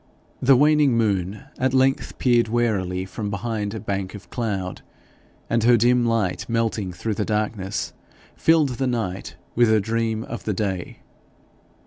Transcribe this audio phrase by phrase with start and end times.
[0.41, 4.81] The waning moon at length peered warily from behind a bank of cloud,
[5.47, 7.93] and her dim light melting through the darkness
[8.35, 11.01] filled the night with a dream of the day.